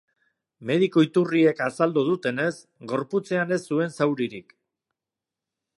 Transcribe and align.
Mediku 0.69 1.03
iturriek 1.07 1.61
azaldu 1.65 2.03
dutenez 2.07 2.49
gorputzean 2.93 3.55
ez 3.59 3.61
zuen 3.73 3.95
zauririk. 4.01 4.59